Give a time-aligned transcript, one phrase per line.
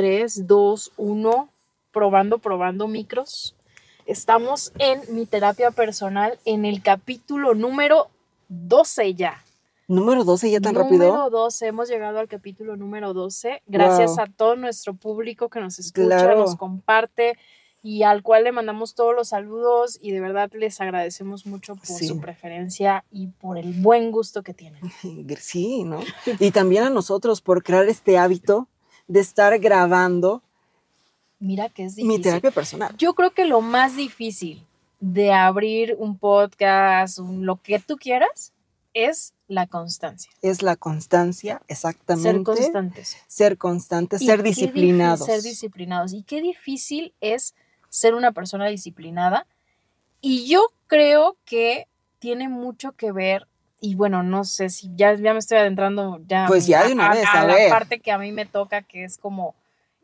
[0.00, 1.48] 3, 2, 1,
[1.90, 3.56] probando, probando micros.
[4.04, 8.08] Estamos en mi terapia personal en el capítulo número
[8.50, 9.42] 12 ya.
[9.88, 11.06] Número 12 ya tan número rápido.
[11.16, 13.62] Número 12, hemos llegado al capítulo número 12.
[13.66, 14.20] Gracias Wow.
[14.20, 16.40] a todo nuestro público que nos escucha, Claro.
[16.40, 17.38] nos comparte
[17.82, 21.86] y al cual le mandamos todos los saludos y de verdad les agradecemos mucho por
[21.86, 22.06] Sí.
[22.06, 24.82] su preferencia y por el buen gusto que tienen.
[25.40, 26.00] Sí, ¿no?
[26.38, 28.68] Y también a nosotros por crear este hábito
[29.08, 30.42] de estar grabando
[31.38, 32.22] Mira que es mi difícil.
[32.22, 32.96] terapia personal.
[32.96, 34.64] Yo creo que lo más difícil
[35.00, 38.52] de abrir un podcast, un- lo que tú quieras,
[38.94, 40.30] es la constancia.
[40.40, 42.30] Es la constancia, exactamente.
[42.32, 43.16] Ser constantes.
[43.26, 45.26] Ser constantes, ser disciplinados.
[45.26, 46.14] Ser disciplinados.
[46.14, 47.54] Y qué difícil es
[47.90, 49.46] ser una persona disciplinada.
[50.22, 51.86] Y yo creo que
[52.18, 53.46] tiene mucho que ver,
[53.80, 57.10] y bueno, no sé si ya, ya me estoy adentrando ya, Pues ya de una
[57.10, 59.54] a, vez, a a la parte que a mí me toca, que es como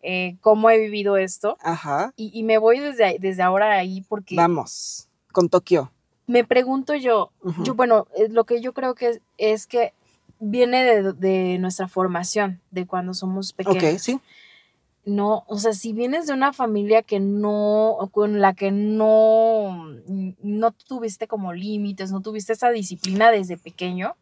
[0.03, 1.57] eh, cómo he vivido esto.
[1.61, 2.13] Ajá.
[2.17, 5.09] Y, y me voy desde, desde ahora ahí porque Vamos.
[5.33, 5.91] Con Tokio.
[6.27, 7.31] me pregunto yo,
[7.65, 9.95] yo, bueno, eh, lo que yo creo que es, es que
[10.41, 13.83] viene de, de nuestra formación, de cuando somos pequeños.
[13.83, 14.21] Ok, sí.
[15.05, 19.89] No, o sea, si vienes de una familia que no, con la que no,
[20.43, 24.15] no tuviste como límites, no tuviste esa disciplina desde pequeño,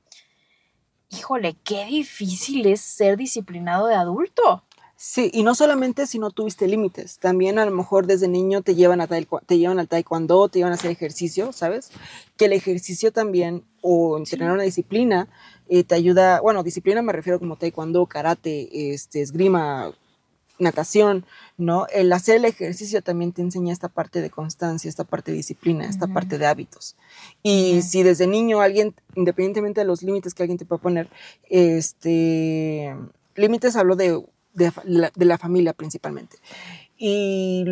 [1.11, 4.62] híjole, qué difícil es ser disciplinado de adulto.
[4.97, 8.75] Sí, y no solamente si no tuviste límites, también a lo mejor desde niño te
[8.75, 11.91] llevan, a taekw- te llevan al taekwondo, te llevan a hacer ejercicio, ¿sabes?
[12.36, 14.36] Que el ejercicio también, o en Sí.
[14.41, 15.27] una disciplina,
[15.70, 19.91] eh, te ayuda, bueno, disciplina me refiero como taekwondo, karate, este, esgrima,
[20.61, 21.25] natación,
[21.58, 21.86] ¿no?
[21.92, 25.86] El hacer el ejercicio también te enseña esta parte de constancia, esta parte de disciplina,
[25.86, 26.97] esta parte de hábitos.
[27.42, 31.08] Y si desde niño alguien, independientemente de los límites que alguien te pueda poner,
[31.48, 32.94] este,
[33.34, 34.22] límites hablo de,
[34.55, 36.36] de, fa- la, de la familia principalmente.
[36.97, 37.64] Y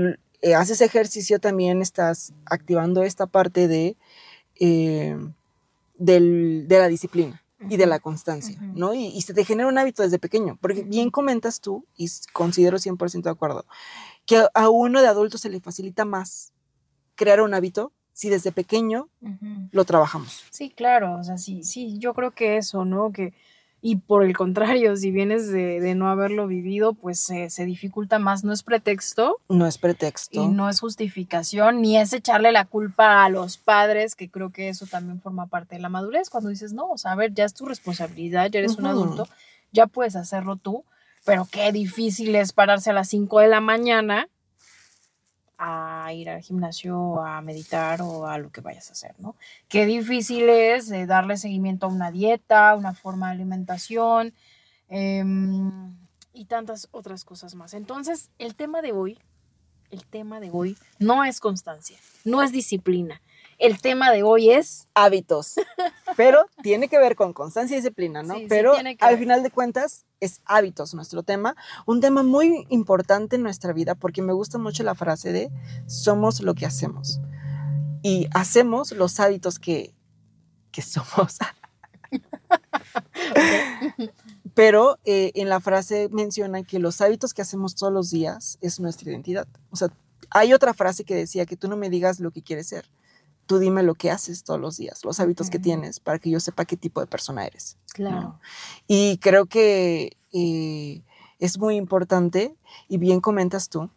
[0.43, 3.97] eh, haces ejercicio también estás activando esta parte de,
[4.61, 5.17] eh,
[5.99, 8.59] del- de la disciplina y de la constancia.
[8.75, 8.95] ¿no?
[8.95, 12.79] Y, y se te genera un hábito desde pequeño, porque bien comentas tú, y considero
[12.79, 13.65] 100% de acuerdo,
[14.27, 16.53] que a- uno de adulto se le facilita más
[17.15, 19.09] crear un hábito si desde pequeño
[19.73, 20.45] lo trabajamos.
[20.51, 23.13] Sí, claro, o sea, sí, sí, yo creo que eso, ¿no?
[23.13, 23.33] Que,
[23.81, 28.19] y por el contrario, si vienes de, de no haberlo vivido, pues se- se dificulta
[28.19, 30.43] más, no es pretexto, No es pretexto.
[30.43, 34.69] Y no es justificación, ni es echarle la culpa a los padres, que creo que
[34.69, 37.45] eso también forma parte de la madurez, cuando dices, no, o sea, a ver, ya
[37.45, 39.29] es tu responsabilidad, ya eres un adulto,
[39.73, 40.85] ya puedes hacerlo tú,
[41.25, 44.29] pero qué difícil es pararse a las 5 de la mañana
[45.59, 49.35] a ir al gimnasio, a meditar o a lo que vayas a hacer, ¿no?
[49.69, 54.33] Qué difícil es eh, darle seguimiento a una dieta, una forma de alimentación
[54.89, 55.97] em,
[56.33, 57.75] y tantas otras cosas más.
[57.75, 59.19] Entonces, el tema de hoy
[59.91, 63.21] el tema de hoy no es constancia, no es disciplina.
[63.59, 65.55] El tema de hoy es hábitos.
[66.17, 68.35] Pero tiene que ver con constancia y disciplina, ¿no?
[68.35, 69.21] Sí, sí Pero tiene que al ver.
[69.21, 71.57] final de cuentas es hábitos nuestro tema.
[71.85, 75.51] Un tema muy importante en nuestra vida porque me gusta mucho la frase de
[75.87, 77.21] somos lo que hacemos.
[78.03, 79.93] Y hacemos los hábitos que,
[80.71, 81.39] que somos.
[84.55, 88.81] Pero eh, en la frase menciona que los hábitos que hacemos todos los días es
[88.81, 89.47] nuestra identidad.
[89.71, 89.89] O sea,
[90.31, 92.89] hay otra frase que decía que tú no me digas lo que quieres ser,
[93.49, 96.39] tú dime lo que haces todos los días, los hábitos que tienes, para que yo
[96.39, 97.79] sepa qué tipo de persona eres.
[97.95, 98.39] claro.
[98.87, 101.03] Y creo que eh,
[101.39, 102.55] es muy importante,
[102.89, 103.91] y bien comentas tú,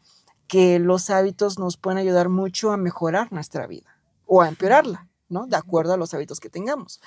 [0.48, 5.46] que los hábitos nos pueden ayudar mucho a mejorar nuestra vida o a empeorarla, ¿no?
[5.48, 7.02] De acuerdo a los hábitos que tengamos.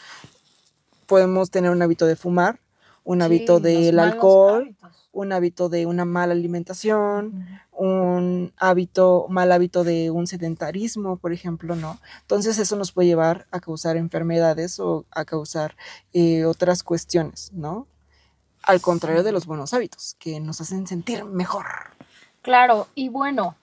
[1.07, 2.61] Podemos tener un hábito de fumar,
[3.05, 5.04] un hábito Sí, del alcohol, hábitos.
[5.15, 11.77] Un hábito de una mala alimentación, un hábito, mal hábito de un sedentarismo, por ejemplo,
[11.77, 11.99] ¿no?
[12.23, 15.77] Entonces eso nos puede llevar a causar enfermedades o a causar
[16.13, 17.87] eh, otras cuestiones, ¿no?
[18.63, 21.67] Al contrario de los buenos hábitos, que nos hacen sentir mejor.
[22.43, 23.57] Claro, y bueno,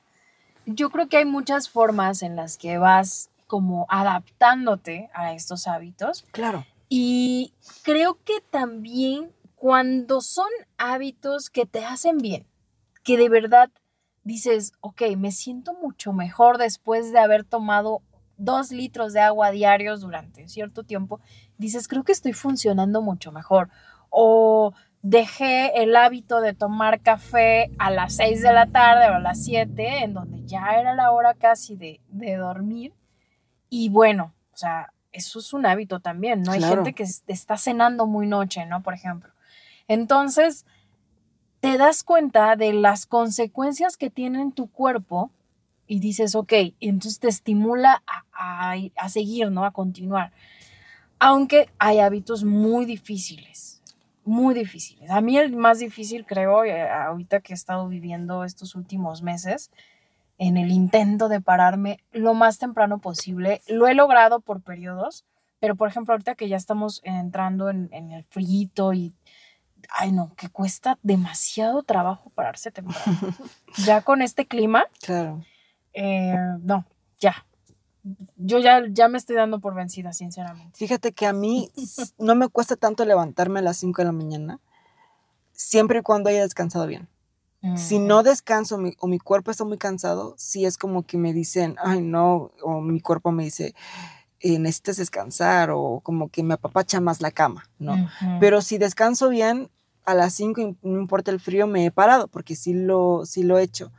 [0.65, 6.25] yo creo que hay muchas formas en las que vas como adaptándote a estos hábitos
[6.31, 6.65] Claro.
[6.87, 7.51] y
[7.83, 9.31] creo que también
[9.61, 10.49] cuando son
[10.79, 12.47] hábitos que te hacen bien,
[13.03, 13.69] que de verdad
[14.23, 18.01] dices, ok, me siento mucho mejor después de haber tomado
[18.37, 21.19] dos litros de agua diarios durante cierto tiempo,
[21.59, 23.69] dices, creo que estoy funcionando mucho mejor.
[24.09, 24.73] O
[25.03, 29.43] dejé el hábito de tomar café a las 6 de la tarde o a las
[29.43, 32.95] 7, en donde ya era la hora casi de, de dormir.
[33.69, 36.51] Y bueno, o sea, eso es un hábito también, ¿no?
[36.53, 36.77] Hay Claro.
[36.77, 38.81] gente que es- está cenando muy noche, ¿no?
[38.81, 39.30] Por ejemplo.
[39.91, 40.65] Entonces,
[41.59, 45.31] te das cuenta de las consecuencias que tiene en tu cuerpo
[45.85, 49.65] y dices, ok, y entonces te estimula a, a seguir, ¿no?
[49.65, 50.31] A continuar.
[51.19, 53.81] Aunque hay hábitos muy difíciles,
[54.23, 55.09] muy difíciles.
[55.11, 59.71] A mí el más difícil, creo, eh, ahorita que he estado viviendo estos últimos meses,
[60.37, 63.61] en el intento de pararme lo más temprano posible.
[63.67, 65.25] Lo he logrado por periodos,
[65.59, 69.13] pero por ejemplo, ahorita que ya estamos entrando en, en el frío y
[69.89, 73.05] ay no, que cuesta demasiado trabajo pararse temprano.
[73.85, 74.85] ya con este clima.
[75.01, 75.43] Claro.
[75.93, 76.85] Eh, no,
[77.19, 77.45] ya.
[78.37, 80.75] Yo ya, ya me estoy dando por vencida, sinceramente.
[80.77, 81.71] Fíjate que a mí
[82.17, 84.59] no me cuesta tanto levantarme a las 5 de la mañana,
[85.51, 87.07] siempre y cuando haya descansado bien.
[87.75, 91.17] Si Mm, no descanso mi- o mi cuerpo está muy cansado, sí es como que
[91.19, 93.75] me dicen, ay no, o mi cuerpo me dice,
[94.41, 98.09] eh, necesitas descansar, o como que me apapacha más la cama, ¿no?
[98.39, 99.69] Pero si descanso bien,
[100.05, 103.57] a las 5, no importa el frío, me he parado, porque sí lo, sí lo
[103.57, 103.91] he hecho.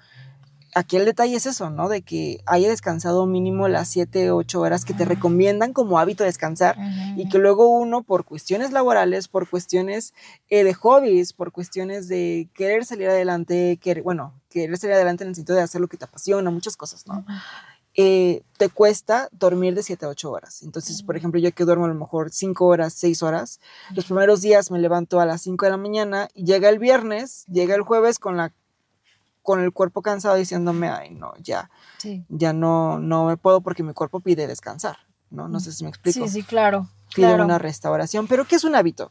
[0.74, 1.90] Aquí el detalle es eso, ¿no?
[1.90, 6.76] De que haya descansado mínimo las 7, 8 horas que te recomiendan como hábito descansar
[7.14, 10.14] y que luego uno por cuestiones laborales, por cuestiones
[10.48, 15.28] eh, de hobbies, por cuestiones de querer salir adelante, querer, bueno, querer salir adelante en
[15.30, 17.22] el sentido de hacer lo que te apasiona, muchas cosas, ¿no?
[17.94, 20.62] Eh, te cuesta dormir de 7 a 8 horas.
[20.62, 23.60] Entonces, por ejemplo, yo que duermo a lo mejor 5 horas, 6 horas,
[23.94, 27.44] los primeros días me levanto a las 5 de la mañana y llega el viernes,
[27.48, 28.52] llega el jueves con la
[29.42, 31.68] con el cuerpo cansado diciéndome, ay, no, ya,
[31.98, 32.24] Sí.
[32.28, 34.98] ya no, no me puedo porque mi cuerpo pide descansar,
[35.30, 35.48] ¿no?
[35.48, 36.24] No sé si me explico.
[36.26, 36.86] Sí, sí, claro.
[37.12, 37.44] Pide claro.
[37.44, 39.10] una restauración, pero ¿qué es un hábito?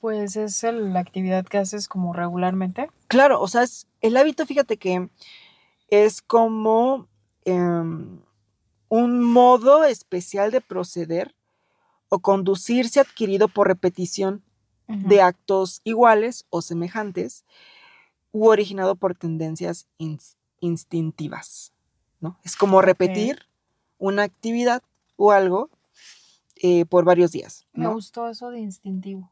[0.00, 2.90] Pues es el- la actividad que haces como regularmente.
[3.08, 5.08] Claro, o sea, es, el hábito, fíjate que
[5.88, 7.06] es como
[7.44, 8.20] em,
[8.88, 11.34] un modo especial de proceder
[12.08, 14.42] o conducirse adquirido por repetición
[14.86, 17.44] de actos iguales o semejantes
[18.32, 21.72] u originado por tendencias ins- instintivas,
[22.20, 22.38] ¿no?
[22.42, 23.40] Es como repetir
[23.98, 24.82] una actividad
[25.16, 25.68] o algo
[26.56, 27.92] eh, por varios días, Me ¿no?
[27.94, 29.30] gustó eso de instintivo.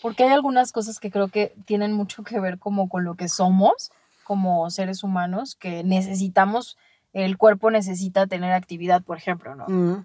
[0.00, 3.28] Porque hay algunas cosas que creo que tienen mucho que ver como con lo que
[3.28, 3.92] somos
[4.24, 6.76] como seres humanos, que necesitamos,
[7.12, 9.66] el cuerpo necesita tener actividad, por ejemplo, ¿no?
[9.68, 10.04] Mm,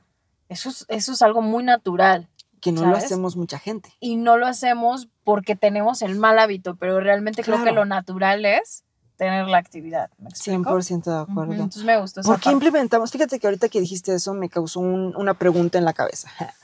[0.50, 2.28] Eso es, eso es algo muy natural
[2.62, 3.06] que no lo ¿Sabes?
[3.06, 3.94] hacemos mucha gente.
[4.00, 7.76] y no lo hacemos porque tenemos el mal hábito, pero realmente creo que Claro.
[7.78, 8.84] lo natural es
[9.18, 10.10] tener la actividad.
[10.20, 10.64] ¿Me explico?
[10.80, 11.54] 100% de acuerdo.
[11.54, 12.52] Entonces me gustó ¿Por qué parte.
[12.54, 13.12] implementamos?
[13.12, 16.30] Fíjate que ahorita que dijiste eso me causó un- una pregunta en la cabeza.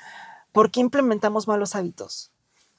[0.51, 2.31] ¿Por qué implementamos malos hábitos?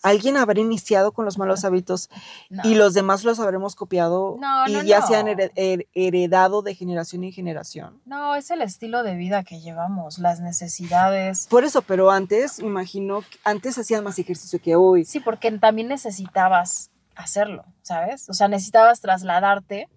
[0.05, 2.11] ¿Alguien habrá iniciado con los malos hábitos
[2.51, 2.63] No.
[2.65, 6.61] y los demás los habremos copiado No, y no, ya se han hered- her- heredado
[6.63, 8.01] de generación en generación?
[8.05, 11.47] No, es el estilo de vida que llevamos, las necesidades.
[11.49, 15.05] Por eso, pero antes, imagino, que antes hacían más ejercicio que hoy.
[15.07, 18.29] Sí, porque también necesitabas hacerlo, ¿sabes?
[18.29, 19.89] O sea, necesitabas trasladarte.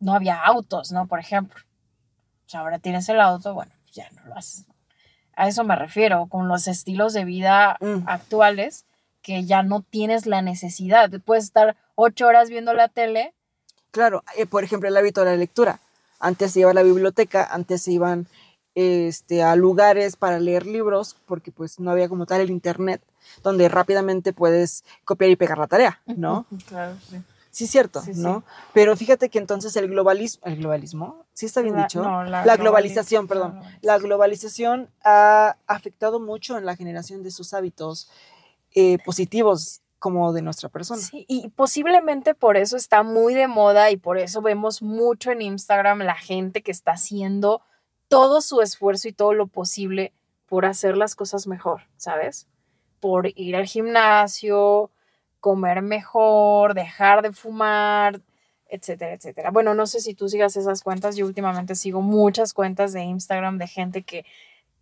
[0.00, 1.06] No había autos, ¿no?
[1.06, 1.62] Por ejemplo.
[2.46, 4.66] O sea, ahora tienes el auto, bueno, pues ya no lo haces.
[5.36, 8.04] A eso me refiero, con los estilos de vida Mm.
[8.06, 8.84] actuales,
[9.22, 11.10] que ya no tienes la necesidad.
[11.24, 13.34] Puedes estar ocho horas viendo la tele.
[13.92, 15.78] Claro, eh, por ejemplo, el hábito de la lectura.
[16.18, 18.26] Antes se iba a la biblioteca, antes se iban
[18.74, 23.02] este, a lugares para leer libros, porque pues no había como tal el internet,
[23.42, 26.46] donde rápidamente puedes copiar y pegar la tarea, ¿no?
[26.66, 27.16] Claro, sí.
[27.52, 28.20] Sí, cierto, Sí, sí.
[28.20, 28.42] ¿no?
[28.72, 32.02] Pero fíjate que entonces el globalismo, el globalismo, ¿sí está bien La- dicho?
[32.02, 33.60] no, la, globali- globalización, perdón.
[33.82, 38.10] La globalización ha afectado mucho en la generación de sus hábitos
[38.74, 41.00] eh, positivos como de nuestra persona.
[41.00, 45.42] Sí, y posiblemente por eso está muy de moda y por eso vemos mucho en
[45.42, 47.60] Instagram la gente que está haciendo
[48.08, 50.12] todo su esfuerzo y todo lo posible
[50.46, 52.46] por hacer las cosas mejor, ¿sabes?
[52.98, 54.90] Por ir al gimnasio,
[55.42, 58.20] comer mejor, dejar de fumar,
[58.68, 59.50] etcétera, etcétera.
[59.50, 63.58] Bueno, no sé si tú sigas esas cuentas, yo últimamente sigo muchas cuentas de Instagram
[63.58, 64.24] de gente que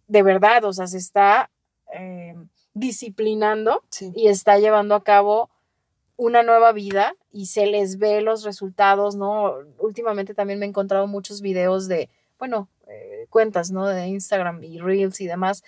[0.06, 1.50] de verdad, o sea, se está
[1.94, 2.36] eh,
[2.74, 4.12] disciplinando Sí.
[4.14, 5.48] y está llevando a cabo
[6.16, 9.54] una nueva vida y se les ve los resultados, ¿no?
[9.78, 13.86] Últimamente también me he encontrado muchos videos de, bueno, eh, cuentas, ¿no?
[13.86, 15.62] De Instagram y Reels y demás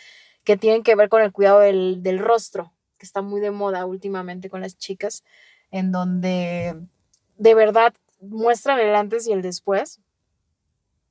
[0.44, 2.72] que tienen que ver con el cuidado del, del rostro,
[3.02, 5.24] que está muy de moda últimamente con las chicas,
[5.72, 6.80] en donde
[7.36, 9.98] de verdad muestran el antes y el después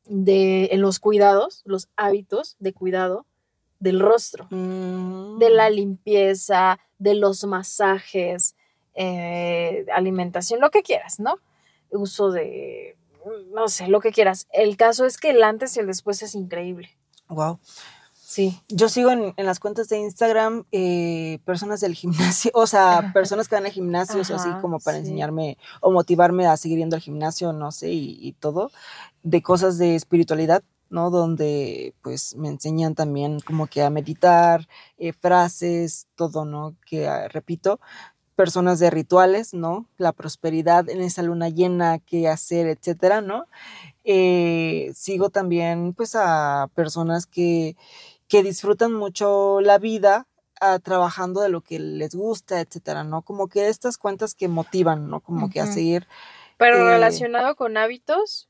[0.05, 3.25] de en los cuidados, los hábitos de cuidado
[3.81, 5.73] del rostro de la Mm.
[5.73, 8.55] limpieza, de los masajes,
[8.95, 11.39] eh, alimentación, lo que quieras, ¿no?
[11.89, 12.95] Uso de,
[13.53, 14.47] no sé, lo que quieras.
[14.53, 16.95] El caso es que el antes y el después es increíble.
[17.27, 17.59] Wow.
[18.31, 18.57] Sí.
[18.69, 23.49] Yo sigo en, en las cuentas de Instagram eh, personas del gimnasio, o sea, personas
[23.49, 25.01] que van a gimnasios o así como para sí.
[25.01, 28.71] enseñarme o motivarme a seguir yendo al gimnasio, no sé, y, y todo,
[29.23, 31.09] de cosas de espiritualidad, ¿no?
[31.09, 34.65] Donde pues me enseñan también como que a meditar,
[34.97, 36.77] eh, frases, todo, ¿no?
[36.85, 37.81] Que ah, repito,
[38.37, 39.87] personas de rituales, ¿no?
[39.97, 43.45] La prosperidad en esa luna llena, qué hacer, etcétera, ¿no?
[44.03, 47.75] Eh, sigo también pues a personas que,
[48.31, 50.25] que disfrutan mucho la vida
[50.61, 53.23] ah, trabajando de lo que les gusta, etcétera, ¿no?
[53.23, 55.19] Como que estas cuentas que motivan, ¿no?
[55.19, 56.07] Como que a seguir,
[56.57, 58.47] Pero Eh, relacionado con hábitos,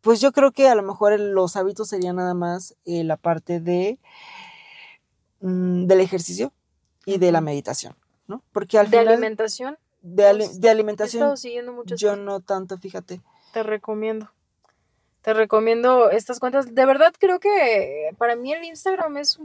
[0.00, 3.60] pues yo creo que a lo mejor los hábitos serían nada más eh, la parte
[3.60, 3.98] de
[5.40, 6.52] mm, del ejercicio
[7.04, 7.94] y de la meditación,
[8.26, 8.42] ¿no?
[8.52, 12.78] Porque al de final alimentación, de, ali- de he alimentación estado siguiendo yo no tanto,
[12.78, 13.20] fíjate.
[13.52, 14.30] Te recomiendo.
[15.24, 16.74] Te recomiendo estas cuentas.
[16.74, 19.38] De verdad creo que para mí el Instagram es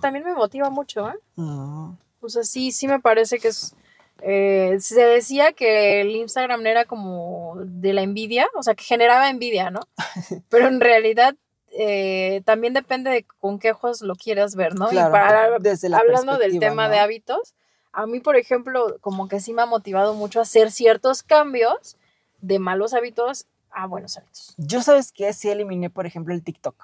[0.00, 1.18] también me motiva mucho, ¿eh?
[1.36, 1.90] Mm,
[2.22, 3.74] O sea, sí, sí me parece que es.
[4.22, 9.28] eh, se decía que el Instagram era como de la envidia, o sea, que generaba
[9.28, 9.80] envidia, ¿no?
[10.48, 11.34] Pero en realidad
[11.72, 14.88] eh, también depende de con qué ojos lo quieras ver, ¿no?
[14.88, 16.94] Claro, y para, desde la hablando del tema ¿no?
[16.94, 17.54] de hábitos,
[17.92, 21.98] a mí, por ejemplo, como que sí me ha motivado mucho a hacer ciertos cambios
[22.40, 24.54] de malos hábitos a buenos hábitos.
[24.56, 26.76] Yo sabes que sí eliminé, por ejemplo, el TikTok.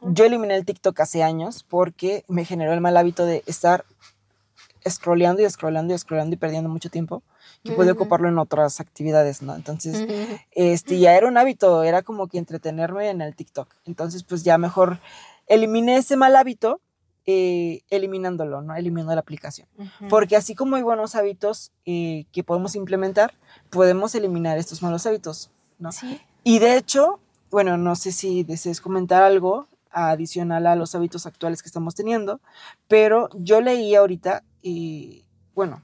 [0.00, 3.84] Yo eliminé el TikTok hace años porque me generó el mal hábito de estar
[4.88, 7.22] scrolleando y scrolleando y scrollando y perdiendo mucho tiempo
[7.64, 8.02] que podía Ujú.
[8.02, 9.54] ocuparlo en otras actividades, ¿no?
[9.56, 10.06] Entonces,
[10.52, 13.74] este, ya era un hábito, era como que entretenerme en el TikTok.
[13.86, 15.00] Entonces, pues ya mejor
[15.46, 16.80] eliminé ese mal hábito
[17.26, 18.74] eh, eliminándolo, ¿no?
[18.74, 19.68] Eliminando la aplicación.
[19.76, 20.08] Ujú.
[20.08, 23.34] Porque así como hay buenos hábitos eh, que podemos implementar,
[23.70, 25.92] podemos eliminar estos malos hábitos, ¿no?
[25.92, 26.20] Sí.
[26.44, 27.20] Y de hecho,
[27.50, 32.40] bueno, no sé si desees comentar algo adicional a los hábitos actuales que estamos teniendo,
[32.88, 35.82] pero yo leí ahorita, y bueno,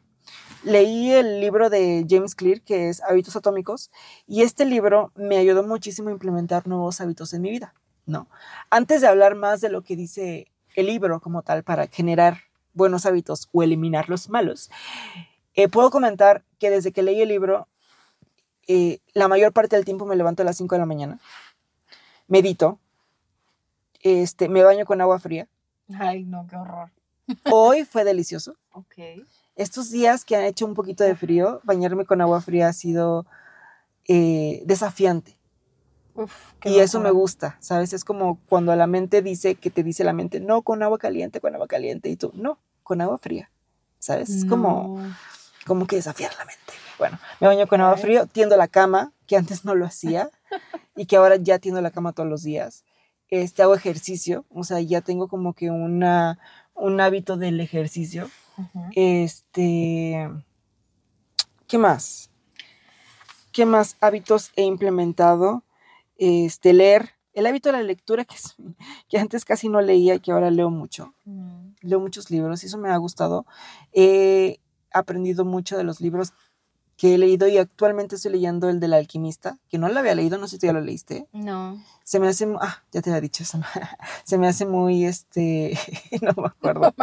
[0.63, 3.91] leí el libro de James Clear, que es Hábitos Atómicos,
[4.27, 7.75] y este libro me ayudó muchísimo a implementar nuevos hábitos en mi vida,
[8.07, 8.29] ¿no?
[8.71, 12.39] Antes de hablar más de lo que dice el libro como tal para generar
[12.73, 14.71] buenos hábitos o eliminar los malos,
[15.55, 17.69] eh, puedo comentar que desde que leí el libro,
[18.69, 21.21] eh, la mayor parte del tiempo me levanto a las 5 de la mañana,
[22.29, 22.79] medito,
[24.03, 25.49] este, me baño con agua fría.
[25.99, 26.91] Ay, no, qué horror.
[27.51, 28.57] Hoy fue delicioso.
[28.73, 29.25] Ok.
[29.57, 33.27] Estos días que han hecho un poquito de frío, bañarme con agua fría ha sido
[34.07, 35.39] eh, desafiante.
[36.15, 37.93] Uf, Y eso me gusta, ¿sabes?
[37.93, 41.41] Es como cuando la mente dice que te dice la mente, no, con agua caliente,
[41.41, 43.51] con agua caliente, y tú, no, con agua fría,
[43.99, 44.31] ¿sabes?
[44.31, 45.01] Es como.
[45.67, 46.73] Como que desafiar la mente.
[46.99, 50.31] Bueno, me baño con agua fría, tiendo la cama, que antes no lo hacía,
[50.97, 52.85] y que ahora ya tiendo la cama todos los días.
[53.29, 56.39] Este, hago ejercicio, o sea, ya tengo como que una,
[56.75, 58.31] un hábito del ejercicio.
[58.57, 58.85] Ujú.
[58.95, 60.31] Este,
[61.67, 62.31] ¿qué más?
[63.53, 65.63] ¿Qué más hábitos he implementado?
[66.17, 67.11] Este, leer.
[67.33, 68.55] El hábito de la lectura, que, es-
[69.09, 71.15] que antes casi no leía y que ahora leo mucho.
[71.25, 71.71] Mm.
[71.81, 73.45] Leo muchos libros y eso me ha gustado.
[73.93, 74.61] He
[74.95, 76.33] aprendido mucho de los libros
[76.97, 80.39] que he leído y actualmente estoy leyendo el del alquimista, que no lo había leído,
[80.39, 81.27] no sé si tú ya lo leíste.
[81.33, 81.83] No.
[82.05, 83.61] Se me hace, ah, ya te había dicho eso,
[84.25, 85.77] se me hace muy, este,
[86.23, 86.95] no me acuerdo,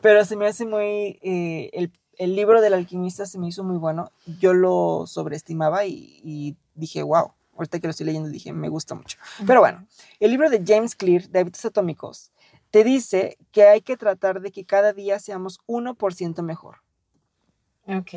[0.00, 3.78] pero se me hace muy, eh, el, el libro del alquimista se me hizo muy
[3.78, 8.68] bueno, yo lo sobreestimaba y, y dije, wow, ahorita que lo estoy leyendo dije, me
[8.68, 9.18] gusta mucho.
[9.46, 9.86] Pero bueno,
[10.20, 12.30] el libro de James Clear, de hábitos atómicos,
[12.70, 16.76] te dice que hay que tratar de que cada día seamos 1% mejor
[17.86, 18.14] Ok.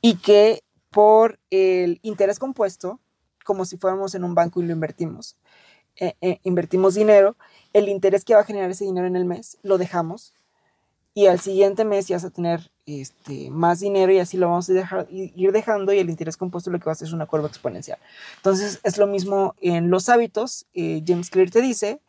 [0.00, 2.98] y que por el interés compuesto,
[3.44, 5.36] como si fuéramos en un banco y lo invertimos,
[5.96, 7.36] eh, eh, invertimos dinero,
[7.72, 10.34] el interés que va a generar ese dinero en el mes lo dejamos
[11.14, 14.70] y al siguiente mes ya vas a tener este, más dinero y así lo vamos
[14.70, 17.26] a dejar, ir dejando y el interés compuesto lo que va a hacer es una
[17.26, 17.98] curva exponencial.
[18.36, 20.66] Entonces es lo mismo en los hábitos.
[20.74, 22.00] eh, James Clear te dice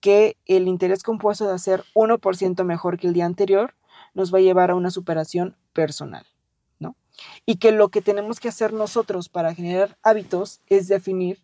[0.00, 3.74] que el interés compuesto de hacer 1% mejor que el día anterior
[4.14, 6.26] nos va a llevar a una superación personal,
[6.78, 6.96] ¿no?
[7.46, 11.40] Y que lo que tenemos que hacer nosotros para generar hábitos es definir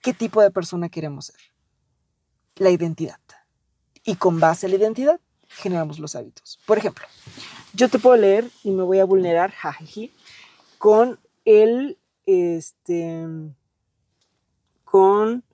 [0.00, 1.40] qué tipo de persona queremos ser.
[2.56, 3.20] La identidad.
[4.04, 6.58] Y con base a la identidad generamos los hábitos.
[6.66, 7.06] Por ejemplo,
[7.72, 10.12] yo te puedo leer y me voy a vulnerar, jajiji,
[10.78, 13.26] con el, este,
[14.84, 15.44] con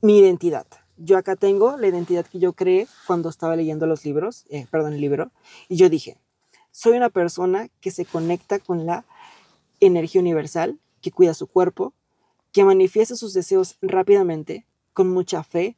[0.00, 0.66] mi identidad.
[1.00, 4.94] Yo acá tengo la identidad que yo creé cuando estaba leyendo los libros, eh, perdón,
[4.94, 5.30] el libro,
[5.68, 6.18] y yo dije,
[6.72, 9.04] soy una persona que se conecta con la
[9.78, 11.92] energía universal, que cuida su cuerpo,
[12.50, 15.76] que manifiesta sus deseos rápidamente, con mucha fe,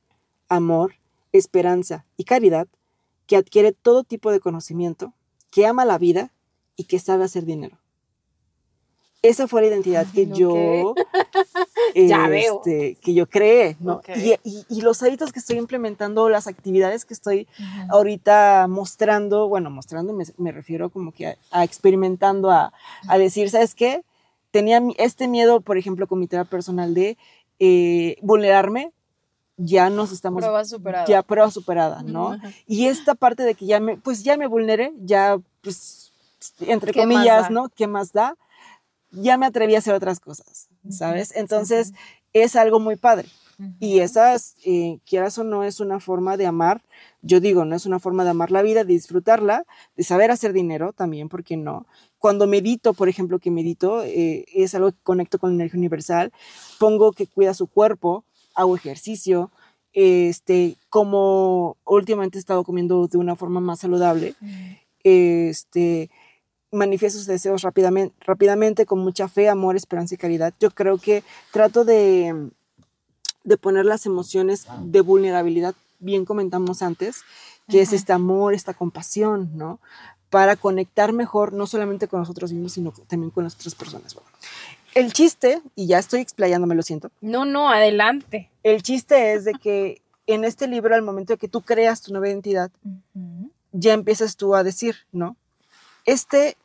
[0.49, 0.95] amor,
[1.33, 2.67] esperanza y caridad,
[3.27, 5.13] que adquiere todo tipo de conocimiento,
[5.51, 6.33] que ama la vida
[6.77, 7.79] y que sabe hacer dinero.
[9.23, 10.95] Esa fue la identidad que yo
[11.95, 12.57] Ya veo.
[12.65, 13.77] este, que yo creé.
[14.17, 17.47] Y, y- y los hábitos que estoy implementando, las actividades que estoy
[17.91, 22.73] ahorita mostrando, bueno, mostrando me, me refiero como que a, a experimentando, a,
[23.09, 24.03] a decir, ¿sabes qué?
[24.51, 27.19] Tenía este miedo, por ejemplo, con mi terapia personal de
[27.59, 28.91] eh, vulnerarme,
[29.59, 31.05] ya nos estamos, Prueba superada.
[31.07, 32.33] ya prueba superada, ¿no?
[32.33, 32.51] Ajá.
[32.67, 36.11] Y esta parte de que ya me, pues ya me vulneré, ya, pues,
[36.61, 37.51] entre ¿Qué más comillas?
[37.51, 37.69] ¿no?
[37.69, 38.35] ¿Qué más da?
[39.11, 41.35] Ya me atreví a hacer otras cosas, ¿sabes?
[41.35, 41.93] Entonces,
[42.33, 43.29] es algo muy padre.
[43.79, 46.83] Y esas, eh, quieras o no, es una forma de amar.
[47.21, 50.55] Yo digo, no es una forma de amar la vida, de disfrutarla, de saber hacer
[50.55, 51.87] dinero también, porque no.
[52.19, 56.33] Cuando medito, por ejemplo, que medito, eh, es algo que conecto con la energía universal.
[56.79, 58.25] Pongo que cuida su cuerpo,
[58.55, 59.51] hago ejercicio.
[59.93, 64.37] Este, como últimamente he estado comiendo de una forma más saludable,
[65.03, 66.11] este,
[66.73, 70.55] manifiesto sus deseos rápidamente, rápidamente, con mucha fe, amor, esperanza y caridad.
[70.61, 71.23] Yo creo que
[71.53, 72.51] trato de,
[73.45, 77.23] de poner las emociones de vulnerabilidad, bien comentamos antes,
[77.69, 79.81] que es este amor, esta compasión, ¿no?
[80.29, 84.15] Para conectar mejor, no solamente con nosotros mismos, sino también con las otras personas.
[84.15, 84.29] Bueno,
[84.95, 88.51] el chiste, y ya estoy explayándome, lo siento, No, no, adelante.
[88.63, 92.13] el chiste es de que en este libro, al momento de que tú creas tu
[92.13, 92.71] nueva identidad,
[93.73, 95.37] ya empiezas tú a decir, ¿no?
[96.05, 96.57] Este,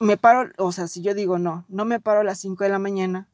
[0.00, 2.70] me paro, o sea, si yo digo, no, no me paro a las 5 de
[2.70, 3.28] la mañana,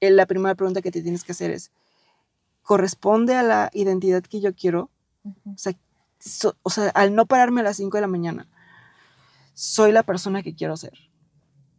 [0.00, 1.70] eh, la primera pregunta que te tienes que hacer es,
[2.62, 4.90] ¿corresponde a la identidad que yo quiero?
[5.46, 5.74] O sea,
[6.18, 8.48] so- o sea, al no pararme a las 5 de la mañana,
[9.54, 10.92] ¿soy la persona que quiero ser?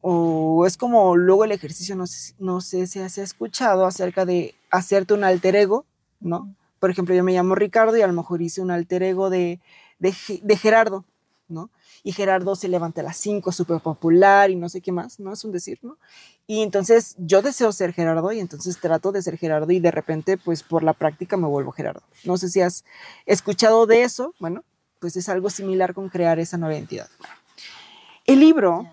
[0.01, 4.25] O es como luego el ejercicio, no sé, si- no sé si has escuchado acerca
[4.25, 5.85] de hacerte un alter ego,
[6.19, 6.55] ¿no?
[6.79, 9.59] Por ejemplo, yo me llamo Ricardo y a lo mejor hice un alter ego de,
[9.99, 11.05] de, de Gerardo,
[11.51, 11.69] ¿no?
[12.03, 15.33] Y Gerardo se levanta a las 5, súper popular y no sé qué más, ¿no?
[15.33, 15.97] Es un decir, ¿no?
[16.47, 20.37] Y entonces yo deseo ser Gerardo y entonces trato de ser Gerardo y de repente,
[20.37, 22.01] pues por la práctica me vuelvo Gerardo.
[22.25, 22.83] No sé si has
[23.25, 24.63] escuchado de eso, bueno,
[24.99, 27.09] pues es algo similar con crear esa nueva identidad.
[28.25, 28.87] El libro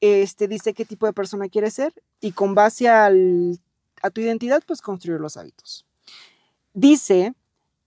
[0.00, 3.58] este, dice qué tipo de persona quieres ser y con base al-
[4.02, 5.84] a tu identidad, pues construir los hábitos.
[6.72, 7.34] Dice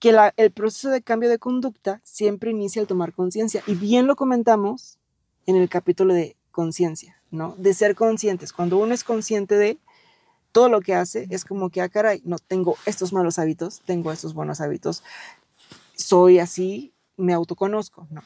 [0.02, 4.16] que el proceso de cambio de conducta siempre inicia al tomar conciencia y bien lo
[4.16, 4.98] comentamos
[5.46, 7.54] en el capítulo de conciencia, ¿no?
[7.60, 8.52] De ser conscientes.
[8.52, 9.78] Cuando uno es consciente de
[10.52, 14.12] todo lo que hace, es como que, ah, caray, no tengo estos malos hábitos, tengo
[14.12, 15.04] estos buenos hábitos,
[15.94, 18.24] soy así, me autoconozco, ¿no?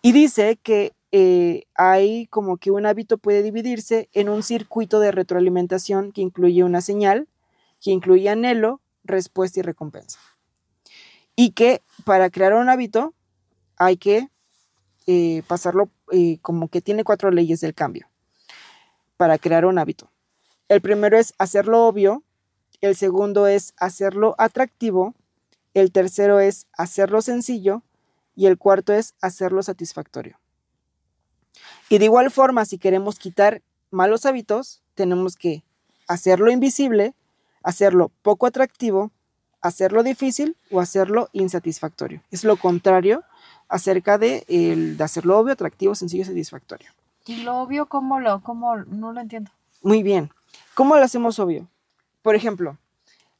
[0.00, 5.10] Y dice que eh, hay como que un hábito puede dividirse en un circuito de
[5.10, 7.26] retroalimentación que incluye una señal,
[7.80, 10.18] que incluye anhelo, respuesta y recompensa.
[11.36, 13.14] Y que para crear un hábito
[13.76, 14.28] hay que
[15.06, 18.08] eh, pasarlo eh, como que tiene cuatro leyes del cambio
[19.16, 20.10] para crear un hábito.
[20.68, 22.22] El primero es hacerlo obvio,
[22.80, 25.14] el segundo es hacerlo atractivo,
[25.74, 27.82] el tercero es hacerlo sencillo
[28.34, 30.38] y el cuarto es hacerlo satisfactorio.
[31.88, 35.64] Y de igual forma, si queremos quitar malos hábitos, tenemos que
[36.08, 37.14] hacerlo invisible,
[37.64, 39.10] hacerlo poco atractivo,
[39.60, 42.20] hacerlo difícil o hacerlo insatisfactorio.
[42.30, 43.24] Es lo contrario
[43.68, 46.90] acerca de, el, de hacerlo obvio, atractivo, sencillo y satisfactorio.
[47.26, 49.50] ¿Y lo obvio cómo lo, cómo, no lo entiendo?
[49.82, 50.30] Muy bien.
[50.74, 51.66] ¿Cómo lo hacemos obvio?
[52.22, 52.78] Por ejemplo,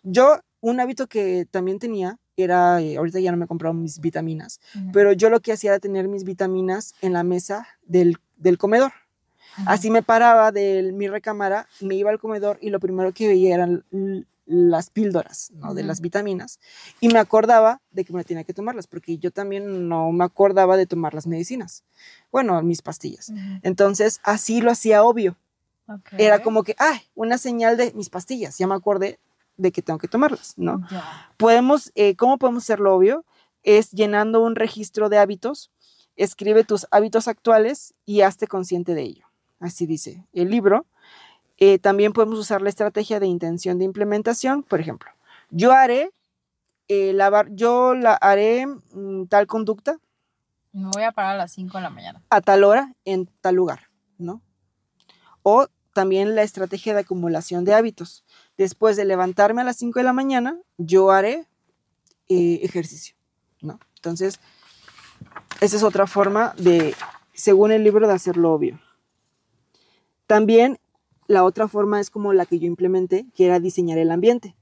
[0.03, 4.01] yo un hábito que también tenía era, eh, ahorita ya no me he comprado mis
[4.01, 4.61] vitaminas,
[4.93, 8.93] pero yo lo que hacía era tener mis vitaminas en la mesa del, del comedor.
[9.67, 13.55] Así me paraba de mi recámara, me iba al comedor y lo primero que veía
[13.55, 13.85] eran
[14.47, 15.75] las píldoras ¿no?
[15.75, 16.61] de las vitaminas
[17.01, 20.77] y me acordaba de que me tenía que tomarlas porque yo también no me acordaba
[20.77, 21.83] de tomar las medicinas,
[22.31, 23.33] bueno, mis pastillas.
[23.63, 25.37] Entonces así lo hacía obvio.
[26.17, 29.19] Era como que, ay, una señal de mis pastillas, ya me acordé
[29.57, 30.83] de que tengo que tomarlas, ¿no?
[31.37, 33.25] Podemos, eh, ¿cómo podemos hacerlo obvio?
[33.63, 35.71] Es llenando un registro de hábitos,
[36.17, 39.24] escribe tus hábitos actuales y hazte consciente de ello.
[39.65, 40.85] Así dice el libro.
[41.57, 44.63] Eh, también podemos usar la estrategia de intención de implementación.
[44.63, 45.11] Por ejemplo,
[45.49, 46.11] yo haré,
[46.89, 49.99] eh, lavar, yo la haré mm, tal conducta
[50.73, 52.23] Me voy a parar a las 5 de la mañana.
[52.29, 54.43] a tal hora en tal lugar, ¿no?
[55.43, 58.23] O también la estrategia de acumulación de hábitos.
[58.59, 61.47] Después de levantarme a las 5 de la mañana, yo haré
[62.29, 63.17] eh, ejercicio,
[63.63, 63.81] ¿no?
[63.97, 64.41] Entonces,
[65.63, 66.95] esa es otra forma de,
[67.33, 68.79] según el libro, de hacerlo obvio.
[70.27, 70.79] También
[71.27, 74.55] la otra forma es como la que yo implementé, que era diseñar el ambiente.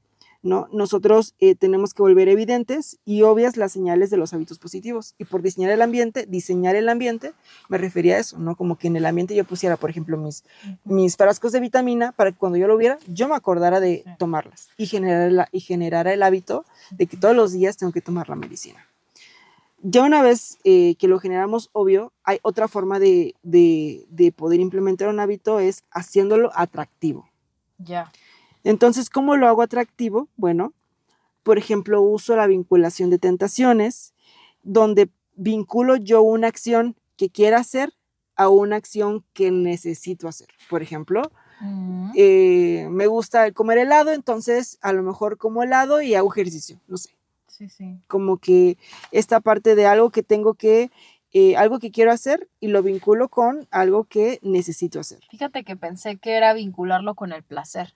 [0.42, 0.68] ¿no?
[0.72, 5.14] Nosotros eh, tenemos que volver evidentes y obvias las señales de los hábitos positivos.
[5.18, 7.32] Y por diseñar el ambiente, diseñar el ambiente,
[7.68, 8.56] me refería a eso, ¿no?
[8.56, 10.44] Como que en el ambiente yo pusiera, por ejemplo, mis,
[10.84, 14.68] mis frascos de vitamina para que cuando yo lo viera, yo me acordara de tomarlas
[14.76, 18.36] y generar, y generara el hábito de que todos los días tengo que tomar la
[18.36, 18.86] medicina.
[19.82, 24.60] Ya una vez eh, que lo generamos, obvio, hay otra forma de, de, de poder
[24.60, 27.28] implementar un hábito, es haciéndolo atractivo.
[27.78, 28.10] Ya.
[28.64, 30.28] Entonces, ¿cómo lo hago atractivo?
[30.36, 30.72] Bueno,
[31.42, 34.14] por ejemplo, uso la vinculación de tentaciones,
[34.62, 37.92] donde vinculo yo una acción que quiera hacer
[38.36, 40.48] a una acción que necesito hacer.
[40.70, 41.22] Por ejemplo,
[41.64, 42.10] Mm.
[42.16, 46.96] eh, me gusta comer helado, entonces a lo mejor como helado y hago ejercicio, no
[46.96, 47.10] sé,
[47.62, 48.00] Sí, sí.
[48.08, 48.76] como que
[49.12, 50.90] esta parte de algo que tengo que,
[51.32, 55.20] eh, algo que quiero hacer y lo vinculo con algo que necesito hacer.
[55.30, 57.94] Fíjate que pensé que era vincularlo con el placer.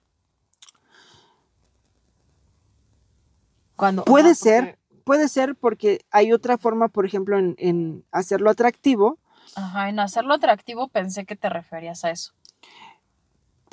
[3.74, 4.64] Cuando, Puede ser.
[4.76, 9.18] porque- Puede ser porque hay otra forma, por ejemplo, en, en hacerlo atractivo,
[9.54, 12.32] Ajá, en hacerlo atractivo pensé que te referías a eso.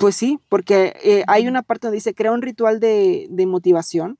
[0.04, 4.18] Pues sí, porque eh, hay una parte donde dice, crea un ritual de, de motivación,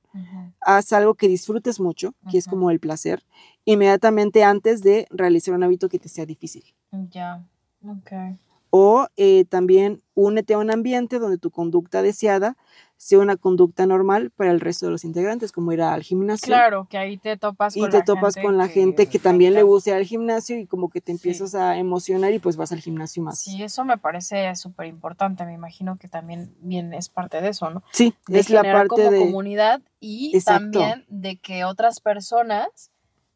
[0.59, 3.23] haz algo que disfrutes mucho, que es como el placer,
[3.65, 6.63] inmediatamente antes de realizar un hábito que te sea difícil.
[7.11, 7.45] Ya,
[7.87, 8.35] ok.
[8.71, 12.57] O eh, también únete a un ambiente donde tu conducta deseada
[12.97, 16.47] sea una conducta normal para el resto de los integrantes, como ir al gimnasio.
[16.47, 19.19] Claro, que ahí te topas Y con te la topas gente con la gente que
[19.19, 22.55] también le gusta ir al gimnasio y como que te empiezas a emocionar y pues
[22.57, 23.39] vas al gimnasio más.
[23.39, 25.45] Sí, eso me parece súper importante.
[25.45, 27.83] Me imagino que también bien es parte de eso, ¿no?
[27.91, 29.19] Sí, De es la parte como de...
[29.19, 30.79] comunidad y Exacto.
[30.79, 32.91] también de que otras personas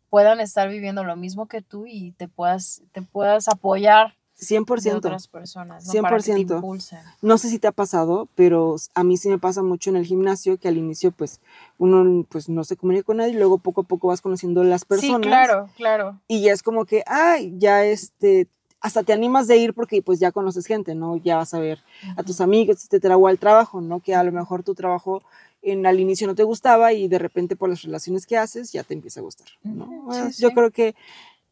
[0.09, 4.97] puedan estar viviendo lo mismo que tú y te puedas, te puedas apoyar de 100%.
[4.97, 6.01] otras personas, ¿no?
[6.01, 6.55] Para que te 100%.
[6.55, 6.99] impulsen.
[7.21, 10.05] No sé si te ha pasado, pero a mí sí me pasa mucho en el
[10.05, 11.41] gimnasio que al inicio pues
[11.77, 14.85] uno pues no se comunica con nadie y luego poco a poco vas conociendo las
[14.85, 15.17] personas.
[15.21, 16.19] Sí, claro, claro.
[16.27, 18.47] Y ya es como que, ay, ya este,
[18.81, 21.17] hasta te animas de ir porque pues ya conoces gente, ¿no?
[21.17, 21.79] Ya vas a ver
[22.15, 23.99] a tus amigos, etcétera, o al trabajo, ¿no?
[23.99, 25.21] Que a lo mejor tu trabajo
[25.61, 28.83] en al inicio no te gustaba y de repente por las relaciones que haces ya
[28.83, 30.07] te empieza a gustar, ¿no?
[30.11, 30.55] Sí, Yo sí.
[30.55, 30.95] creo que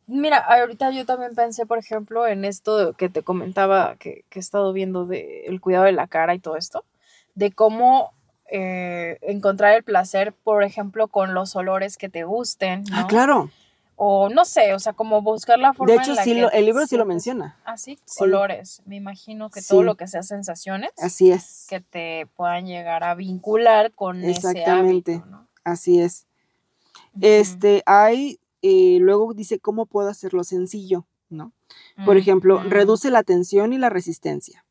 [0.08, 4.42] Mira, ahorita yo también pensé, por ejemplo, en esto que te comentaba que, que he
[4.42, 6.86] estado viendo de el cuidado de la cara y todo esto,
[7.36, 8.14] de cómo
[8.50, 13.00] eh, encontrar el placer, por ejemplo, con los olores que te gusten, ¿no?
[13.00, 13.50] Ah, claro.
[13.98, 16.42] O no sé, o sea, como buscar la forma De en hecho, la sí que
[16.42, 17.58] lo- el libro sí lo menciona.
[17.66, 18.24] Ah, sí, Sí.
[18.24, 18.82] olores.
[18.86, 21.66] Me imagino que todo lo que sea sensaciones Así es.
[21.68, 25.16] que te puedan llegar a vincular con ese Exactamente.
[25.16, 25.48] hábito, ¿no?
[25.66, 26.28] Así es.
[27.20, 28.40] Este, hay,
[28.70, 31.54] eh, luego dice cómo puedo hacerlo sencillo, ¿no?
[32.04, 32.68] Por ejemplo, ujú.
[32.68, 34.66] reduce la tensión y la resistencia.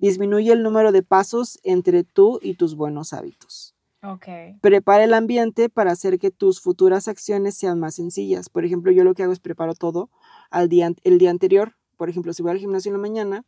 [0.00, 3.76] Disminuye el número de pasos entre tú y tus buenos hábitos.
[4.02, 4.26] Ok.
[4.60, 8.48] Prepara el ambiente para hacer que tus futuras acciones sean más sencillas.
[8.48, 10.10] Por ejemplo, yo lo que hago es preparo todo
[10.50, 11.76] al día, el día anterior.
[11.96, 13.44] Por ejemplo, si voy al gimnasio en la mañana,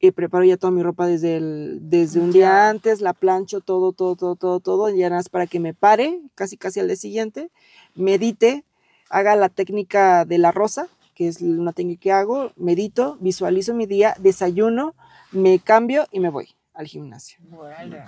[0.00, 3.92] eh, preparo ya toda mi ropa desde, el, desde un día antes, la plancho, todo,
[3.92, 6.88] todo, todo, todo, todo, y ya nada más para que me pare, casi, casi al
[6.88, 7.50] día siguiente,
[7.94, 8.64] medite,
[9.10, 13.86] haga la técnica de la rosa, que es una técnica que hago, medito, visualizo mi
[13.86, 14.94] día, desayuno,
[15.32, 17.38] me cambio y me voy al gimnasio.
[17.48, 18.04] Bueno,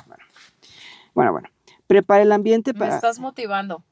[1.14, 1.48] bueno, bueno.
[1.86, 2.94] Prepara el ambiente Me para...
[2.94, 3.82] estás motivando.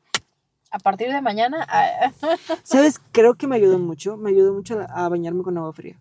[0.70, 2.12] A partir de mañana, ah,
[2.62, 3.00] ¿Sabes?
[3.10, 5.98] Creo que me ayudó mucho, me ayudó mucho a bañarme con agua fría.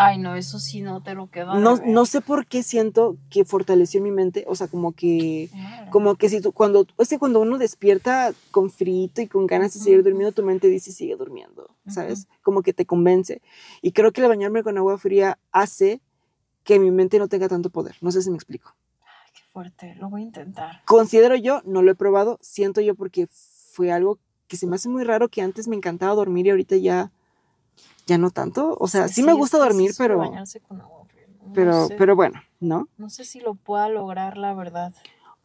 [0.00, 1.54] Ay, no, eso sí no te lo quedo.
[1.54, 5.50] No, no sé por qué siento que fortaleció mi mente, o sea, como que,
[5.90, 9.74] como que si tú, cuando, es que cuando uno despierta con frito y con ganas
[9.74, 10.08] de seguir Ujú.
[10.08, 12.28] durmiendo, tu mente dice sigue durmiendo, ¿sabes?
[12.42, 13.42] Como que te convence.
[13.82, 16.00] Y creo que el bañarme con agua fría hace
[16.64, 17.96] que mi mente no tenga tanto poder.
[18.00, 18.74] No sé si me explico.
[19.34, 20.82] Qué fuerte, lo voy a intentar.
[20.86, 24.88] Considero yo, no lo he probado, siento yo porque fue algo que se me hace
[24.88, 27.12] muy raro que antes me encantaba dormir y ahorita ya,
[28.10, 28.76] ya no tanto.
[28.80, 31.06] O sea, sí, me gusta dormir, pero, bañarse con agua
[31.46, 31.94] no pero, sé.
[31.96, 32.88] pero bueno, ¿no?
[32.98, 34.92] No sé si lo pueda lograr, la verdad.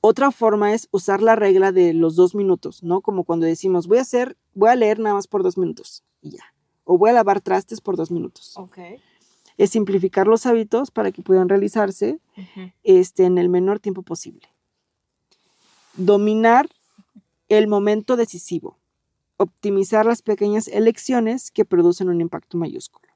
[0.01, 3.01] Otra forma es usar la regla de los dos minutos, ¿no?
[3.01, 6.32] Como cuando decimos, voy a hacer, voy a leer nada más por dos minutos y
[6.32, 6.43] ya.
[6.84, 8.58] O voy a lavar trastes por dos minutos.
[8.58, 8.78] Ok.
[9.58, 12.19] Es simplificar los hábitos para que puedan realizarse
[12.84, 14.47] este, en el menor tiempo posible.
[15.95, 16.67] Dominar
[17.47, 18.78] el momento decisivo.
[19.37, 23.07] Optimizar las pequeñas elecciones que producen un impacto mayúsculo.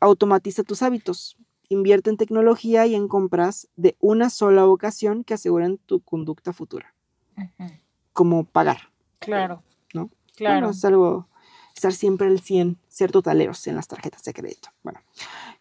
[0.00, 1.36] Automatiza tus hábitos.
[1.68, 6.94] Invierte en tecnología y en compras de una sola ocasión que aseguren tu conducta futura,
[8.12, 8.92] como pagar.
[9.18, 9.64] Claro.
[9.92, 10.10] ¿No?
[10.36, 10.54] Claro.
[10.54, 11.28] Bueno, es algo,
[11.74, 14.68] estar siempre al 100, ser totaleros en las tarjetas de crédito.
[14.84, 15.00] Bueno,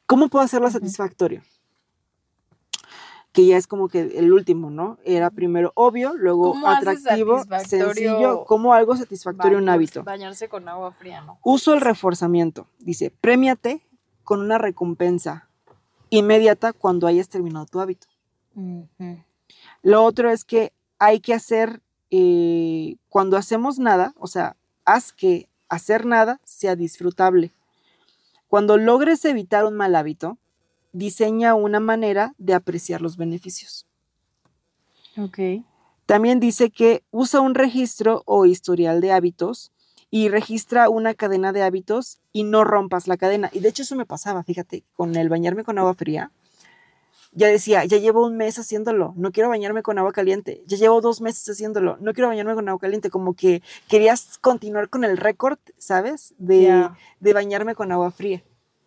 [0.06, 1.42] ¿cómo puedo hacerlo satisfactorio?
[3.36, 4.98] Que ya es como que el último, ¿no?
[5.04, 10.06] Era primero obvio, luego ¿Cómo haces atractivo, sencillo, como algo satisfactorio un hábito.
[10.06, 11.38] Bañarse con agua fría, ¿no?
[11.44, 12.68] Uso el reforzamiento.
[12.80, 13.86] Dice, premiate
[14.24, 15.50] con una recompensa
[16.10, 18.08] inmediata cuando hayas terminado tu hábito.
[18.56, 19.22] Ujú.
[19.84, 25.50] Lo otro es que hay que hacer, eh, cuando hacemos nada, o sea, haz que
[25.68, 27.52] hacer nada sea disfrutable.
[28.48, 30.38] Cuando logres evitar un mal hábito,
[30.96, 33.86] diseña una manera de apreciar los beneficios.
[35.18, 35.40] Ok.
[36.06, 39.72] También dice que usa un registro o historial de hábitos
[40.10, 43.50] y registra una cadena de hábitos y no rompas la cadena.
[43.52, 46.32] Y de hecho eso me pasaba, fíjate, con el bañarme con agua fría.
[47.34, 50.64] Ya decía, ya llevo un mes haciéndolo, no quiero bañarme con agua caliente.
[50.68, 53.10] Ya llevo dos meses haciéndolo, no quiero bañarme con agua caliente.
[53.10, 56.34] Como que querías continuar con el récord, ¿sabes?
[56.38, 56.88] De,
[57.20, 58.42] de bañarme con agua fría.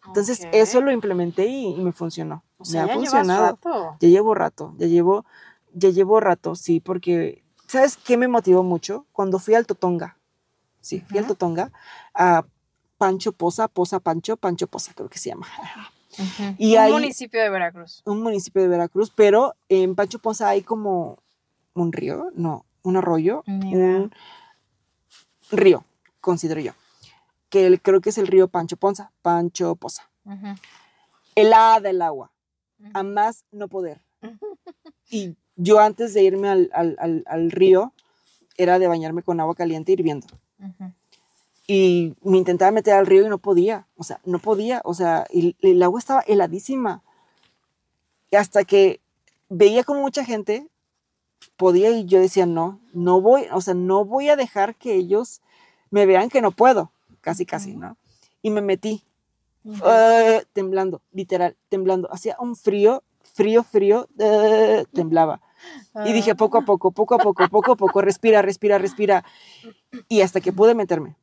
[0.07, 2.43] Entonces eso lo implementé y, y me funcionó.
[2.59, 3.47] O me sea, ha ya llevas funcionado.
[3.51, 3.97] rato.
[4.01, 5.25] Ya llevo rato, ya llevo,
[5.75, 9.07] ya llevo rato, sí, porque, ¿sabes qué me motivó mucho?
[9.13, 10.17] Cuando fui al Totonga,
[10.81, 11.27] sí, fui al.
[11.27, 11.71] Totonga,
[12.15, 12.45] a
[12.97, 15.47] Pancho Poza, Poza Pancho, Pancho Poza creo que se llama.
[16.57, 18.03] Y Un municipio de Veracruz.
[18.07, 21.19] un municipio de Veracruz, pero en Pancho Poza hay como
[21.75, 24.11] un río, no, un arroyo, un
[25.53, 25.85] río,
[26.21, 26.73] considero yo,
[27.51, 30.09] que el- creo que es el río Pancho Ponza, Pancho Poza,
[31.35, 32.31] helada el agua,
[32.95, 34.01] a más no poder.
[35.11, 37.93] Y yo antes de irme al, al- al- al río,
[38.59, 40.27] era de bañarme con agua caliente hirviendo.
[41.67, 43.87] Y me intentaba meter al río y no podía.
[43.97, 44.81] O sea, no podía.
[44.85, 47.03] O sea, el, el agua estaba heladísima.
[48.31, 49.01] Y hasta que
[49.49, 50.67] veía como mucha gente
[51.57, 55.41] podía y yo decía, no, no voy, o sea, no voy a dejar que ellos
[55.91, 56.91] me vean que no puedo.
[57.29, 57.77] Casi, casi.
[57.77, 57.99] ¿no?
[58.41, 59.05] Y me metí
[59.85, 62.09] eh, temblando, literal, temblando.
[62.11, 63.03] Hacía un frío,
[63.35, 65.43] frío, frío, eh, temblaba.
[66.07, 66.35] Y dije, Ah.
[66.37, 69.25] poco a poco, poco a poco, poco a poco, respira, respira, respira.
[70.09, 71.17] Y hasta que pude meterme.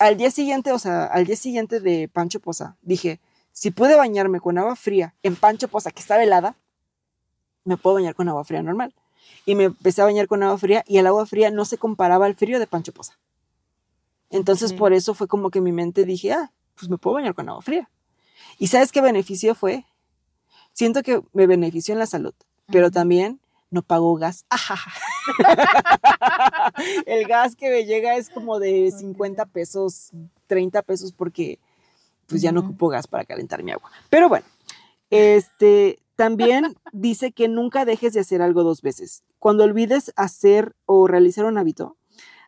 [0.00, 3.20] Al día siguiente, o sea, al día siguiente de Pancho Poza, dije,
[3.52, 6.56] si pude bañarme con agua fría en Pancho Poza, que estaba helada,
[7.64, 8.92] me puedo bañar con agua fría normal.
[9.46, 12.26] Y me empecé a bañar con agua fría y el agua fría no se comparaba
[12.26, 13.14] al frío de Pancho Poza.
[14.30, 17.48] Entonces, por eso fue como que mi mente dije, ah, pues me puedo bañar con
[17.48, 17.90] agua fría.
[18.58, 19.84] ¿Y sabes qué beneficio fue?
[20.72, 22.34] Siento que me benefició en la salud,
[22.66, 24.44] pero también no pago gas.
[24.48, 24.92] Ajaja.
[27.06, 30.10] El gas que me llega es como de 50 pesos,
[30.46, 31.58] 30 pesos porque
[32.26, 33.90] pues ya no ocupo gas para calentar mi agua.
[34.10, 34.46] Pero bueno,
[35.10, 39.22] este también dice que nunca dejes de hacer algo dos veces.
[39.38, 41.96] Cuando olvides hacer o realizar un hábito,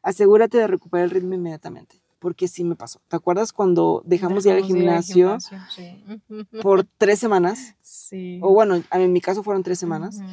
[0.03, 3.01] asegúrate de recuperar el ritmo inmediatamente, porque sí me pasó.
[3.09, 6.05] ¿Te acuerdas cuando dejamos, de ir al gimnasio Sí.
[6.63, 7.75] por tres semanas?
[7.81, 8.39] Sí.
[8.43, 10.27] O bueno, en mi caso fueron tres semanas Ujú.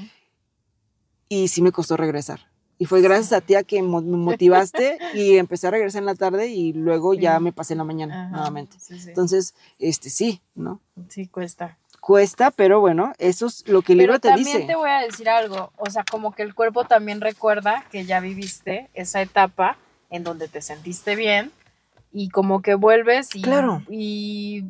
[1.30, 2.42] y sí me costó regresar.
[2.80, 6.14] Y fue gracias a ti a que me motivaste y empecé a regresar en la
[6.14, 8.78] tarde y luego ya me pasé en la mañana Ajá, nuevamente.
[8.80, 9.10] Sí, sí.
[9.10, 10.80] Entonces, este sí, ¿no?
[11.10, 11.80] sí, cuesta.
[12.00, 14.68] Cuesta, pero bueno, eso es lo que el libro Pero te también dice.
[14.68, 18.20] te voy a decir algo, o sea, como que el cuerpo también recuerda que ya
[18.22, 19.78] viviste esa etapa
[20.10, 21.52] en donde te sentiste bien
[22.14, 23.84] y como que vuelves y, Claro.
[23.90, 24.64] y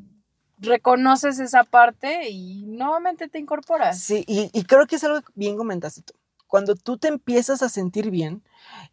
[0.59, 3.99] reconoces esa parte y nuevamente te incorporas.
[3.99, 6.13] Sí, y, y creo que es algo que bien comentaste tú.
[6.47, 8.41] Cuando tú te empiezas a sentir bien,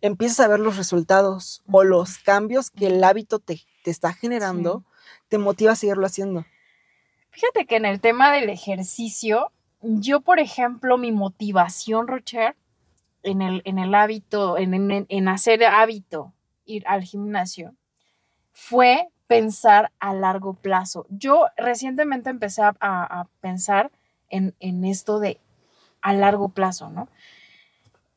[0.02, 4.84] empiezas a ver los resultados o los cambios que el hábito te, te está generando,
[5.28, 6.44] te motiva a seguirlo haciendo.
[7.34, 9.50] Fíjate que en el tema del ejercicio,
[9.82, 12.54] yo, por ejemplo, mi motivación, Rocher,
[13.24, 16.32] en el, en el hábito, en, en- hacer hábito,
[16.64, 17.74] ir al gimnasio,
[18.52, 21.06] fue pensar a largo plazo.
[21.10, 23.90] Yo recientemente empecé a, a- a pensar
[24.30, 25.40] en, en esto de
[26.02, 27.08] a largo plazo, ¿no?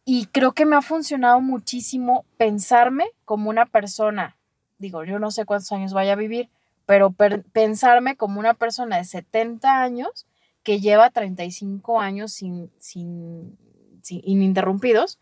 [0.06, 4.38] Y creo que me ha funcionado muchísimo pensarme como una persona,
[4.78, 6.50] digo, yo no sé cuántos años vaya a vivir,
[6.88, 10.26] pero per- pensarme como una persona de 70 años
[10.64, 13.56] que lleva 35 años sin, sin,
[14.02, 15.20] sin- ininterrumpidos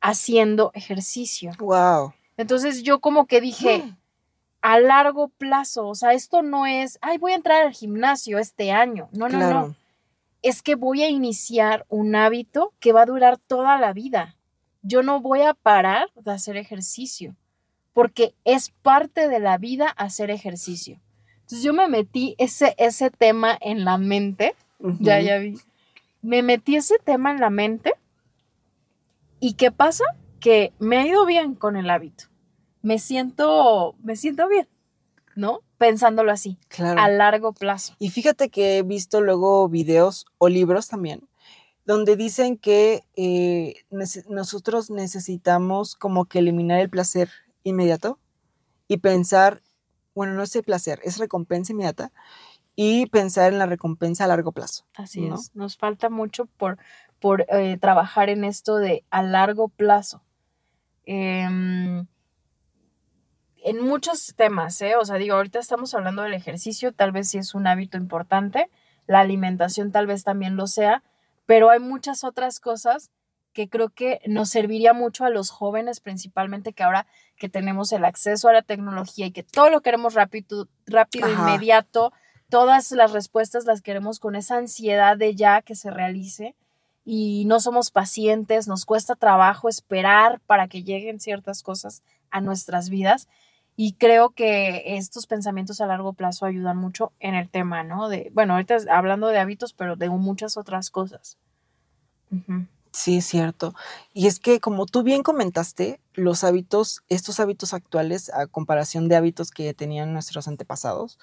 [0.00, 1.50] haciendo ejercicio.
[1.58, 2.12] Wow.
[2.36, 3.96] Entonces yo como que dije, Mm.
[4.62, 8.70] a largo plazo, o sea, esto no es, ay, voy a entrar al gimnasio este
[8.70, 9.08] año.
[9.12, 9.74] No, no, no.
[10.42, 14.36] Es que voy a iniciar un hábito que va a durar toda la vida.
[14.82, 17.34] Yo no voy a parar de hacer ejercicio,
[17.98, 21.00] porque es parte de la vida hacer ejercicio.
[21.40, 24.54] Entonces yo me metí ese, ese tema en la mente
[25.00, 25.58] ya, ya vi.
[26.22, 27.94] Me metí ese tema en la mente.
[29.40, 30.04] ¿Y qué pasa?
[30.38, 32.26] Que me ha ido bien con el hábito.
[32.82, 34.68] Me siento, me siento bien,
[35.34, 35.62] ¿no?
[35.76, 37.00] Pensándolo así, Claro.
[37.00, 37.96] a largo plazo.
[37.98, 41.28] Y fíjate que he visto luego videos o libros también
[41.84, 43.76] donde dicen que eh,
[44.28, 47.30] nosotros necesitamos como que eliminar el placer
[47.68, 48.18] inmediato
[48.88, 49.62] y pensar,
[50.14, 52.12] bueno, no es el placer, es recompensa inmediata
[52.74, 54.84] y pensar en la recompensa a largo plazo.
[54.94, 55.34] Así ¿no?
[55.34, 55.54] es.
[55.54, 56.78] Nos falta mucho por,
[57.20, 60.22] por eh, trabajar en esto de a largo plazo.
[61.04, 62.06] Em,
[63.64, 64.96] en muchos temas, ¿eh?
[64.96, 68.70] O sea, digo, ahorita estamos hablando del ejercicio, tal vez sí es un hábito importante,
[69.06, 71.02] la alimentación tal vez también lo sea,
[71.46, 73.10] pero hay muchas otras cosas
[73.58, 78.04] que creo que nos serviría mucho a los jóvenes, principalmente que ahora que tenemos el
[78.04, 81.40] acceso a la tecnología y que todo lo queremos rápido, rápido, Ajá.
[81.40, 82.12] inmediato,
[82.50, 86.54] todas las respuestas las queremos con esa ansiedad de ya que se realice
[87.04, 92.90] y no somos pacientes, nos cuesta trabajo esperar para que lleguen ciertas cosas a nuestras
[92.90, 93.26] vidas.
[93.74, 98.08] Y creo que estos pensamientos a largo plazo ayudan mucho en el tema, ¿no?
[98.08, 101.38] De, bueno, ahorita hablando de hábitos, pero de muchas otras cosas.
[102.30, 102.66] Ujú.
[102.98, 103.74] Sí, es cierto.
[104.12, 109.14] Y es que como tú bien comentaste, los hábitos, estos hábitos actuales, a comparación de
[109.14, 111.16] hábitos que tenían nuestros antepasados,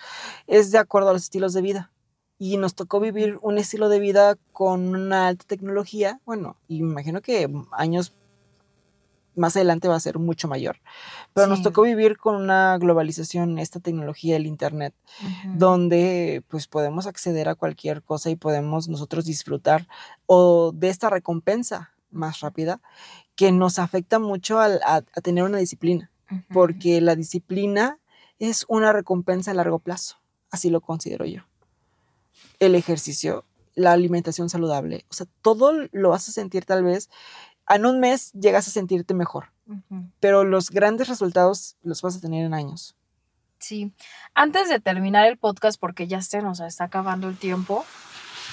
[0.47, 1.91] es de acuerdo a los estilos de vida.
[2.39, 7.49] Y nos tocó vivir un estilo de vida con una alta tecnología, bueno, imagino que
[7.73, 8.13] años
[9.35, 10.77] más adelante va a ser mucho mayor.
[11.33, 14.93] Pero nos tocó vivir con una globalización, esta tecnología, el Internet,
[15.55, 19.87] donde pues podemos acceder a cualquier cosa y podemos nosotros disfrutar
[20.25, 22.81] o de esta recompensa más rápida
[23.35, 26.09] que nos afecta mucho al- a, a tener una disciplina,
[26.53, 27.99] porque la disciplina
[28.39, 30.17] es una recompensa a largo plazo,
[30.51, 31.41] así lo considero yo.
[32.59, 33.43] El ejercicio,
[33.75, 37.09] la alimentación saludable, o sea, todo lo vas a sentir tal vez,
[37.69, 39.51] en un mes llegas a sentirte mejor,
[40.19, 42.95] pero los grandes resultados los vas a tener en años.
[43.59, 43.91] Sí.
[44.33, 47.83] Antes de terminar el podcast, porque ya se nos está acabando el tiempo,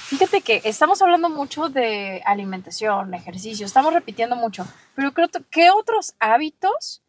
[0.07, 6.15] fíjate que estamos hablando mucho de alimentación, ejercicio, estamos repitiendo mucho, pero creo ¿qué otros
[6.19, 7.03] hábitos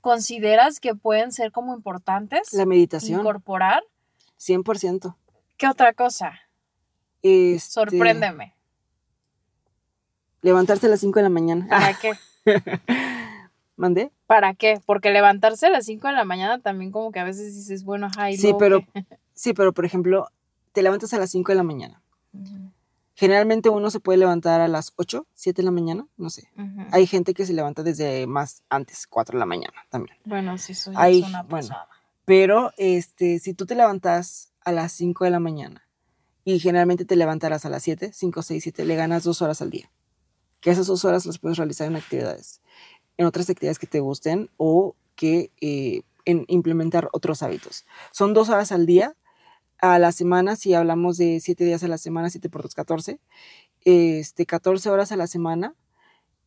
[0.00, 3.82] consideras que pueden ser como importantes La meditación, incorporar?
[4.38, 5.14] 100%.
[5.56, 6.40] ¿Qué otra cosa?
[7.22, 8.54] Este, Sorpréndeme.
[10.42, 11.66] Levantarse a las 5 de la mañana.
[11.68, 12.12] ¿Para qué?
[13.76, 14.10] ¿Mandé?
[14.26, 14.80] ¿Para qué?
[14.84, 18.06] Porque levantarse a las 5 de la mañana también como que a veces dices, bueno,
[18.06, 19.04] ajá, ¿y Sí, pero, qué?
[19.34, 20.28] sí, pero por ejemplo,
[20.72, 22.02] te levantas a las 5 de la mañana.
[22.32, 22.70] Ujú,
[23.14, 26.48] Generalmente uno se puede levantar a las 8, 7 de la mañana, no sé.
[26.56, 26.86] ujú.
[26.92, 30.16] Hay gente que se levanta desde más antes, 4 de la mañana también.
[30.24, 31.68] Bueno, sí, eso ya Hay- es una bueno.
[31.68, 31.88] pasada.
[32.24, 35.86] Pero este, si tú te levantas a las 5 de la mañana
[36.44, 39.70] y generalmente te levantarás a las 7, 5, 6, 7, le ganas dos horas al
[39.70, 39.90] día.
[40.60, 42.60] Que esas dos horas las puedes realizar en actividades,
[43.16, 47.84] en otras actividades que te gusten o que eh, en implementar otros hábitos.
[48.12, 49.14] Son dos horas al día.
[49.82, 53.18] A la semana, si hablamos de 7 días a la semana, 7 por 2, 14.
[53.82, 55.74] Este, 14 horas a la semana.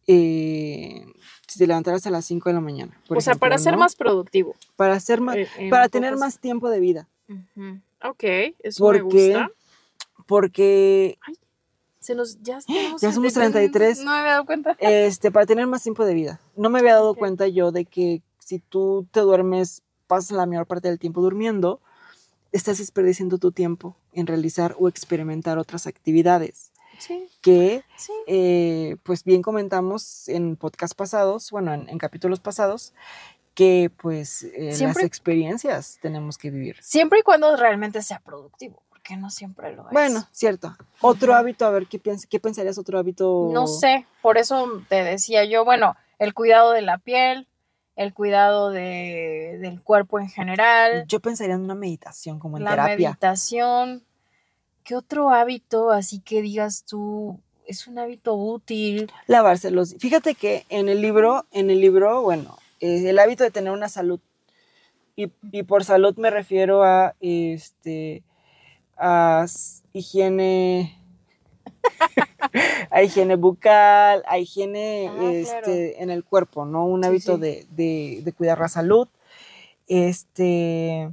[0.05, 1.05] eh,
[1.47, 2.99] si te levantaras a las 5 de la mañana.
[3.09, 4.55] o sea, para ser más productivo.
[4.75, 7.07] Para ser más, eh, para tener más tiempo de vida.
[8.03, 8.23] Ok,
[8.59, 9.49] eso me gusta.
[10.27, 11.17] porque,
[12.03, 12.59] Se nos, ya,
[13.01, 13.71] Ya somos 33.
[13.97, 13.99] 33.
[14.05, 14.75] No me había dado cuenta.
[14.79, 16.39] este, para tener más tiempo de vida.
[16.55, 20.67] No me había dado cuenta yo de que si tú te duermes, pasas la mayor
[20.67, 21.79] parte del tiempo durmiendo,
[22.51, 28.11] estás desperdiciando tu tiempo en realizar o experimentar otras actividades Sí, que, sí.
[28.27, 32.93] eh, pues bien comentamos en podcast pasados, bueno, en, en capítulos pasados,
[33.55, 36.77] que pues eh, las experiencias tenemos que vivir.
[36.81, 39.91] Siempre y cuando realmente sea productivo, porque no siempre lo es.
[39.91, 40.75] Bueno, cierto.
[41.01, 43.49] Otro hábito, a ver, ¿qué, piens- ¿qué pensarías otro hábito?
[43.51, 47.47] No sé, por eso te decía yo, bueno, el cuidado de la piel,
[47.97, 52.71] el cuidado de, del cuerpo en general, Yo pensaría en una meditación, como en la
[52.71, 53.09] terapia.
[53.09, 54.03] meditación.
[54.85, 59.11] ¿Qué otro hábito así que digas tú es un hábito útil?
[59.27, 59.95] Lavarse los.
[59.99, 63.89] Fíjate que en el libro, en el libro, bueno, eh, el hábito de tener una
[63.89, 64.19] salud.
[65.17, 68.23] Y, y por salud me refiero a este
[68.97, 69.45] a
[69.93, 70.99] higiene.
[72.91, 76.85] a higiene bucal, a higiene Ah, este, en el cuerpo, ¿no?
[76.85, 77.41] Un Sí, hábito sí.
[77.41, 79.07] De, de- de cuidar la salud.
[79.87, 81.09] Este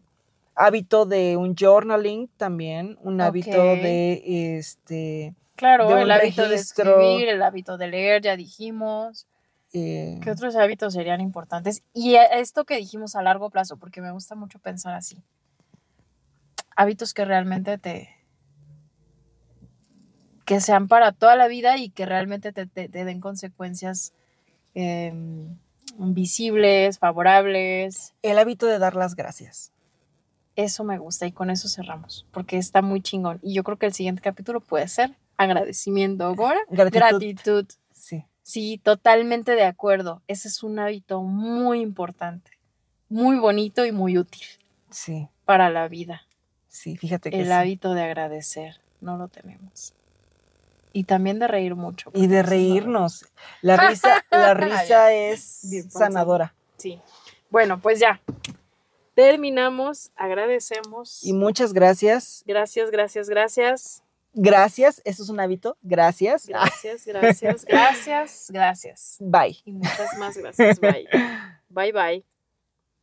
[0.54, 4.22] hábito de un journaling también, un hábito de
[4.58, 6.48] este Claro, De el hábito registro.
[6.48, 9.26] de escribir, el hábito de leer, ya dijimos.
[9.74, 11.82] eh, ¿Qué otros hábitos serían importantes?
[11.92, 15.22] Y esto que dijimos a largo plazo, porque me gusta mucho pensar así.
[16.80, 18.08] Hábitos que realmente te...
[20.46, 24.12] que sean para toda la vida y que realmente te, te- te den consecuencias
[24.74, 25.56] em,
[25.98, 28.14] visibles, favorables.
[28.22, 29.72] el hábito de dar las gracias.
[30.56, 33.38] Eso me gusta y con eso cerramos, porque está muy chingón.
[33.42, 36.24] Y yo creo que el siguiente capítulo puede ser agradecimiento.
[36.24, 36.98] Ahora, Gratitud.
[36.98, 37.66] gratitud.
[37.92, 38.24] Sí.
[38.42, 40.22] Sí, totalmente de acuerdo.
[40.26, 42.50] Ese es un hábito muy importante,
[43.08, 44.46] muy bonito y muy útil
[44.90, 45.28] Sí.
[45.44, 46.22] para la vida.
[46.70, 47.52] Sí, fíjate que El sí.
[47.52, 49.92] hábito de agradecer, no lo tenemos.
[50.92, 52.10] Y también de reír mucho.
[52.14, 53.26] Y de reírnos.
[53.60, 56.54] La risa, la risa es Bien sanadora.
[56.78, 57.00] Sí.
[57.50, 58.20] Bueno, pues ya.
[59.14, 60.10] Terminamos.
[60.16, 61.24] Agradecemos.
[61.24, 62.42] Y muchas gracias.
[62.46, 64.02] Gracias, gracias, gracias.
[64.32, 65.02] Gracias.
[65.04, 65.76] Eso es un hábito.
[65.82, 66.46] Gracias.
[66.46, 69.16] Gracias, gracias, gracias, gracias.
[69.20, 69.58] Bye.
[69.64, 70.80] Y muchas más gracias.
[70.80, 71.08] Bye.
[71.68, 72.29] Bye, bye.